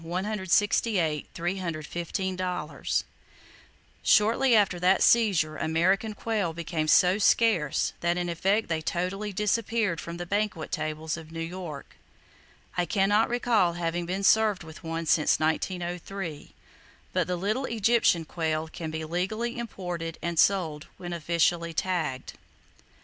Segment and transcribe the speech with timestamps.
[0.03, 1.27] [Page 69]
[4.01, 10.01] Shortly after that seizure American quail became so scarce that in effect they totally disappeared
[10.01, 11.97] from the banquet tables of New York.
[12.75, 16.55] I can not recall having been served with one since 1903,
[17.13, 22.33] but the little Egyptian quail can be legally imported and sold when officially tagged.